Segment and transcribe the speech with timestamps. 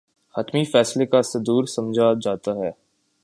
[0.35, 2.71] حتمی فیصلے کا صدور سمجھا جاتا ہے